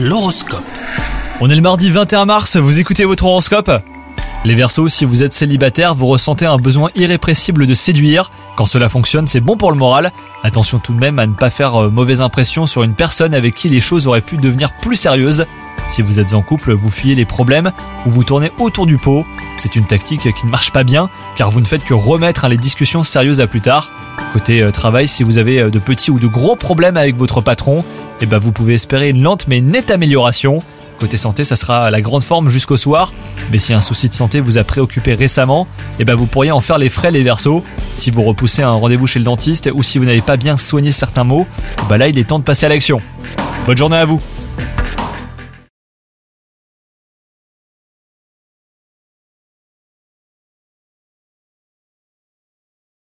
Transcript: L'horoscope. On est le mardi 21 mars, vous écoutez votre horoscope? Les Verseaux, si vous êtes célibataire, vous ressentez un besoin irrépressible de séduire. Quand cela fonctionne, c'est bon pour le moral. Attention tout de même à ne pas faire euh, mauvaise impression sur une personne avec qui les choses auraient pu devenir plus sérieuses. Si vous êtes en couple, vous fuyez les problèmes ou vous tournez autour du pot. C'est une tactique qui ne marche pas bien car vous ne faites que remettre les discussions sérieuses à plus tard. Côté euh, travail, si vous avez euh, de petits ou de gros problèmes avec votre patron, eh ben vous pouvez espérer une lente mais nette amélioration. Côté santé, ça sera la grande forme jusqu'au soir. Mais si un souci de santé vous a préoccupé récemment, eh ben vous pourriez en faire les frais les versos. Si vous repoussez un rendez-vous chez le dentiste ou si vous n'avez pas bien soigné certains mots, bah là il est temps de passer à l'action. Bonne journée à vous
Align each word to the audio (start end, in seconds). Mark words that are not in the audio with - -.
L'horoscope. 0.00 0.62
On 1.40 1.50
est 1.50 1.56
le 1.56 1.60
mardi 1.60 1.90
21 1.90 2.24
mars, 2.24 2.56
vous 2.56 2.78
écoutez 2.78 3.04
votre 3.04 3.24
horoscope? 3.24 3.68
Les 4.44 4.54
Verseaux, 4.54 4.88
si 4.88 5.04
vous 5.04 5.24
êtes 5.24 5.32
célibataire, 5.32 5.96
vous 5.96 6.06
ressentez 6.06 6.46
un 6.46 6.56
besoin 6.56 6.90
irrépressible 6.94 7.66
de 7.66 7.74
séduire. 7.74 8.30
Quand 8.54 8.66
cela 8.66 8.88
fonctionne, 8.88 9.26
c'est 9.26 9.40
bon 9.40 9.56
pour 9.56 9.72
le 9.72 9.76
moral. 9.76 10.12
Attention 10.44 10.78
tout 10.78 10.92
de 10.94 11.00
même 11.00 11.18
à 11.18 11.26
ne 11.26 11.34
pas 11.34 11.50
faire 11.50 11.74
euh, 11.74 11.90
mauvaise 11.90 12.20
impression 12.20 12.64
sur 12.64 12.84
une 12.84 12.94
personne 12.94 13.34
avec 13.34 13.56
qui 13.56 13.70
les 13.70 13.80
choses 13.80 14.06
auraient 14.06 14.20
pu 14.20 14.36
devenir 14.36 14.70
plus 14.80 14.94
sérieuses. 14.94 15.46
Si 15.88 16.00
vous 16.02 16.20
êtes 16.20 16.32
en 16.32 16.42
couple, 16.42 16.74
vous 16.74 16.90
fuyez 16.90 17.16
les 17.16 17.24
problèmes 17.24 17.72
ou 18.06 18.10
vous 18.10 18.22
tournez 18.22 18.52
autour 18.60 18.86
du 18.86 18.98
pot. 18.98 19.26
C'est 19.56 19.74
une 19.74 19.86
tactique 19.86 20.32
qui 20.32 20.46
ne 20.46 20.50
marche 20.52 20.70
pas 20.70 20.84
bien 20.84 21.10
car 21.34 21.50
vous 21.50 21.60
ne 21.60 21.66
faites 21.66 21.84
que 21.84 21.94
remettre 21.94 22.46
les 22.46 22.56
discussions 22.56 23.02
sérieuses 23.02 23.40
à 23.40 23.48
plus 23.48 23.62
tard. 23.62 23.90
Côté 24.32 24.62
euh, 24.62 24.70
travail, 24.70 25.08
si 25.08 25.22
vous 25.22 25.38
avez 25.38 25.60
euh, 25.60 25.70
de 25.70 25.78
petits 25.78 26.10
ou 26.10 26.18
de 26.18 26.26
gros 26.26 26.56
problèmes 26.56 26.96
avec 26.96 27.16
votre 27.16 27.40
patron, 27.40 27.84
eh 28.20 28.26
ben 28.26 28.38
vous 28.38 28.52
pouvez 28.52 28.74
espérer 28.74 29.08
une 29.08 29.22
lente 29.22 29.48
mais 29.48 29.60
nette 29.60 29.90
amélioration. 29.90 30.60
Côté 31.00 31.16
santé, 31.16 31.44
ça 31.44 31.56
sera 31.56 31.90
la 31.90 32.00
grande 32.00 32.24
forme 32.24 32.50
jusqu'au 32.50 32.76
soir. 32.76 33.12
Mais 33.52 33.58
si 33.58 33.72
un 33.72 33.80
souci 33.80 34.08
de 34.08 34.14
santé 34.14 34.40
vous 34.40 34.58
a 34.58 34.64
préoccupé 34.64 35.14
récemment, 35.14 35.66
eh 35.98 36.04
ben 36.04 36.14
vous 36.14 36.26
pourriez 36.26 36.50
en 36.50 36.60
faire 36.60 36.78
les 36.78 36.88
frais 36.88 37.10
les 37.10 37.22
versos. 37.22 37.62
Si 37.94 38.10
vous 38.10 38.24
repoussez 38.24 38.62
un 38.62 38.72
rendez-vous 38.72 39.06
chez 39.06 39.18
le 39.18 39.24
dentiste 39.24 39.70
ou 39.72 39.82
si 39.82 39.98
vous 39.98 40.04
n'avez 40.04 40.20
pas 40.20 40.36
bien 40.36 40.56
soigné 40.56 40.90
certains 40.90 41.24
mots, 41.24 41.46
bah 41.88 41.98
là 41.98 42.08
il 42.08 42.18
est 42.18 42.24
temps 42.24 42.38
de 42.38 42.44
passer 42.44 42.66
à 42.66 42.68
l'action. 42.68 43.00
Bonne 43.64 43.76
journée 43.76 43.96
à 43.96 44.04
vous 44.04 44.20